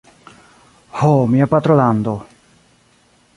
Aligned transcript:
Ho, 1.01 1.11
mia 1.33 1.45
patrolando! 1.51 2.11